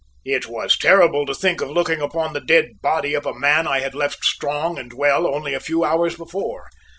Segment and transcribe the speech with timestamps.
[0.25, 3.81] It was terrible to think of looking upon the dead body of a man I
[3.81, 6.67] had left strong and well only a few hours before.